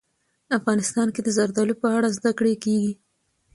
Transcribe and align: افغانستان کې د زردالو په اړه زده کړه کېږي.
افغانستان 0.57 1.07
کې 1.13 1.21
د 1.23 1.29
زردالو 1.37 1.73
په 1.81 1.87
اړه 1.97 2.07
زده 2.17 2.31
کړه 2.37 2.53
کېږي. 2.63 2.93